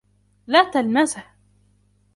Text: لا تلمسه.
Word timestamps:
لا 0.47 0.71
تلمسه. 0.73 1.23